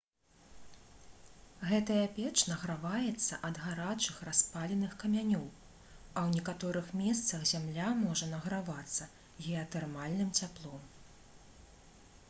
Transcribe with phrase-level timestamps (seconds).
[1.71, 9.11] гэтая печ награваецца ад гарачых распаленых камянёў а ў некаторых месцах зямля можа награвацца
[9.45, 10.91] геатэрмальным цяплом